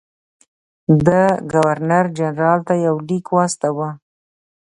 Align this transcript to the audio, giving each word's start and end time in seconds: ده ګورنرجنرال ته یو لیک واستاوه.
ده 1.05 1.23
ګورنرجنرال 1.53 2.59
ته 2.67 2.73
یو 2.85 2.95
لیک 3.07 3.27
واستاوه. 3.35 3.89